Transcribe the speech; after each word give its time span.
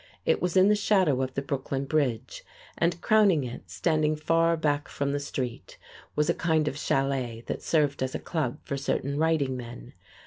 It 0.25 0.41
was 0.41 0.57
in 0.57 0.67
the 0.67 0.75
shadow 0.75 1.21
of 1.21 1.35
the 1.35 1.43
Brooklyn 1.43 1.85
Bridge, 1.85 2.43
and 2.75 2.99
crowning 3.01 3.43
it, 3.43 3.69
standing 3.69 4.15
far 4.15 4.57
back 4.57 4.87
from 4.87 5.11
the 5.11 5.19
street, 5.19 5.77
was 6.15 6.27
a 6.27 6.33
kind 6.33 6.67
of 6.67 6.75
chalet 6.75 7.43
that 7.45 7.61
served 7.61 8.01
as 8.01 8.15
a 8.15 8.19
club 8.19 8.57
for 8.63 8.77
certain 8.77 9.19
writing 9.19 9.55
men. 9.55 9.93